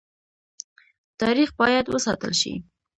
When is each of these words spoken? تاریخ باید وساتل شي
تاریخ 1.21 1.49
باید 1.59 1.85
وساتل 1.93 2.33
شي 2.41 2.53